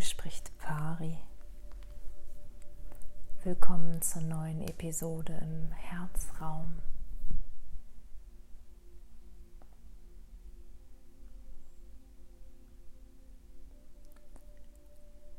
[0.00, 1.18] hier spricht Pari.
[3.44, 6.80] Willkommen zur neuen Episode im Herzraum.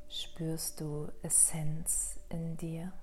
[0.07, 2.93] Spürst du Essenz in dir?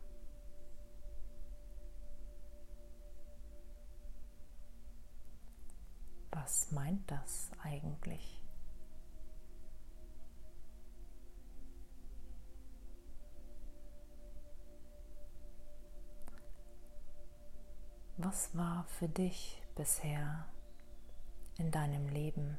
[6.30, 8.40] Was meint das eigentlich?
[18.28, 20.44] Was war für dich bisher
[21.56, 22.58] in deinem Leben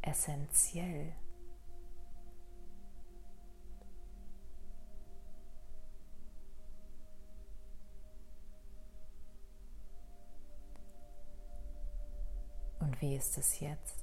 [0.00, 1.12] essentiell?
[12.80, 14.01] Und wie ist es jetzt?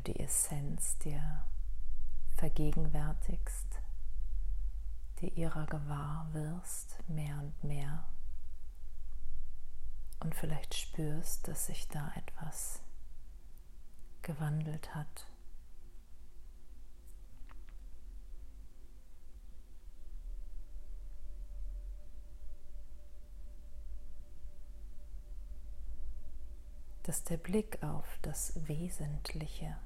[0.00, 1.44] Du die Essenz dir
[2.36, 3.80] vergegenwärtigst,
[5.20, 8.06] dir ihrer gewahr wirst, mehr und mehr,
[10.20, 12.80] und vielleicht spürst, dass sich da etwas
[14.22, 15.26] gewandelt hat.
[27.04, 29.76] dass der Blick auf das Wesentliche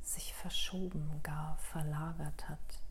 [0.00, 2.82] sich verschoben, gar verlagert hat.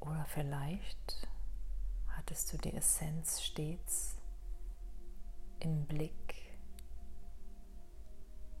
[0.00, 1.28] Oder vielleicht
[2.08, 4.16] hattest du die Essenz stets
[5.60, 6.58] im Blick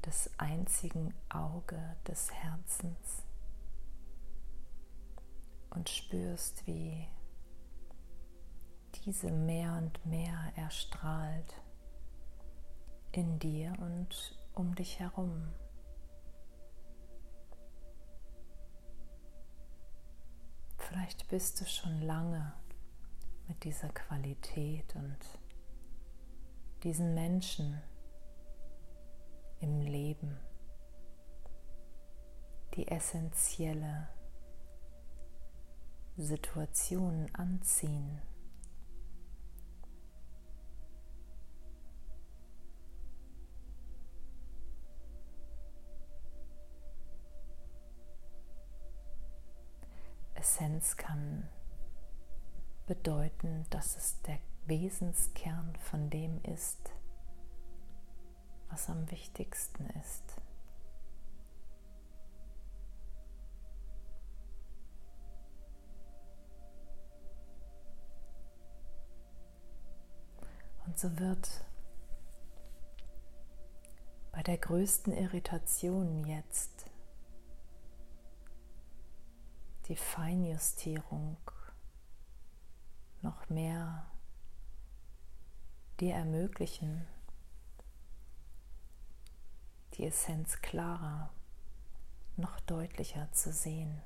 [0.06, 3.24] des einzigen Auge des Herzens
[5.70, 7.06] und spürst, wie
[9.04, 11.62] diese mehr und mehr erstrahlt
[13.12, 15.52] in dir und um dich herum.
[20.78, 22.52] Vielleicht bist du schon lange
[23.46, 25.18] mit dieser Qualität und
[26.82, 27.80] diesen Menschen
[29.60, 30.38] im Leben,
[32.74, 34.08] die essentielle
[36.16, 38.20] Situationen anziehen.
[50.54, 51.48] Essenz kann
[52.86, 56.92] bedeuten, dass es der Wesenskern von dem ist,
[58.70, 60.22] was am wichtigsten ist.
[70.86, 71.64] Und so wird
[74.30, 76.93] bei der größten Irritation jetzt
[79.88, 81.36] die Feinjustierung
[83.22, 84.06] noch mehr
[86.00, 87.06] dir ermöglichen,
[89.94, 91.30] die Essenz klarer,
[92.36, 94.02] noch deutlicher zu sehen.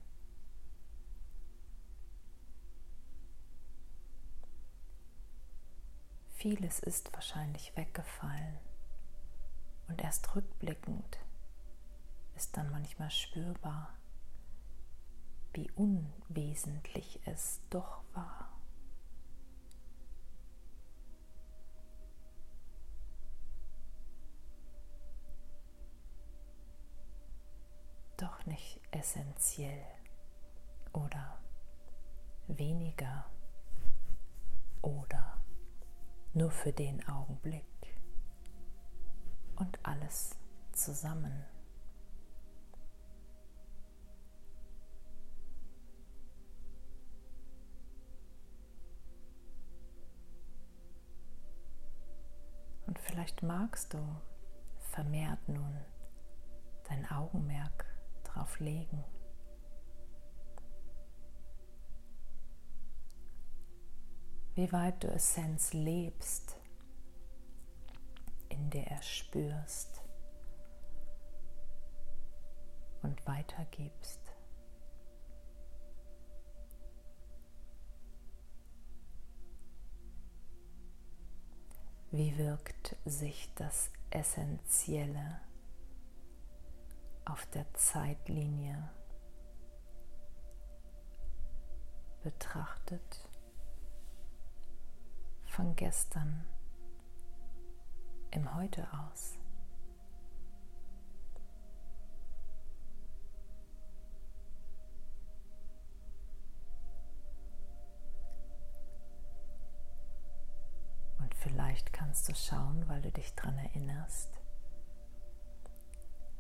[6.35, 8.59] Vieles ist wahrscheinlich weggefallen
[9.89, 11.19] und erst rückblickend
[12.37, 13.98] ist dann manchmal spürbar,
[15.53, 18.59] wie unwesentlich es doch war.
[28.19, 29.85] doch nicht essentiell
[30.93, 31.39] oder
[32.49, 33.25] weniger
[34.83, 35.41] oder
[36.35, 37.65] nur für den Augenblick
[39.57, 40.37] und alles
[40.73, 41.45] zusammen.
[53.19, 53.99] Vielleicht magst du
[54.93, 55.77] vermehrt nun
[56.89, 57.85] dein Augenmerk
[58.23, 59.05] drauf legen.
[64.55, 66.61] Wie weit du Essenz lebst,
[68.51, 70.01] in der er spürst
[73.03, 74.21] und weitergibst.
[82.19, 85.41] Wie wirkt sich das Essentielle
[87.25, 88.91] auf der Zeitlinie
[92.25, 93.29] betrachtet
[95.47, 96.45] von gestern
[98.33, 99.38] im Heute aus?
[111.79, 114.41] Vielleicht kannst du schauen, weil du dich daran erinnerst,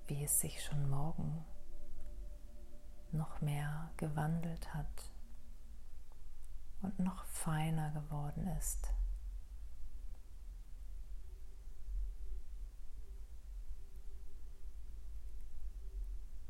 [0.09, 1.45] wie es sich schon morgen
[3.13, 5.13] noch mehr gewandelt hat
[6.83, 8.93] und noch feiner geworden ist.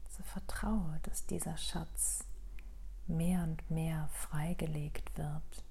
[0.08, 2.25] So vertraue, dass dieser Schatz
[3.06, 5.68] mehr und mehr freigelegt wird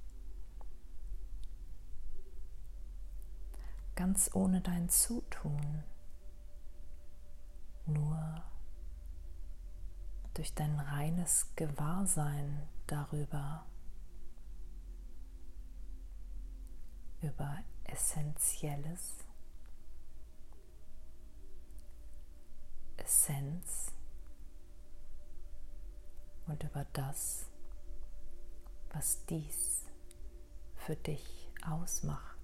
[3.97, 5.83] ganz ohne dein Zutun,
[7.87, 8.43] nur
[10.35, 13.65] durch dein reines Gewahrsein darüber,
[17.23, 19.17] über Essentielles,
[22.97, 23.93] Essenz
[26.45, 27.47] und über das,
[28.93, 29.87] was dies
[30.75, 32.36] für dich ausmacht.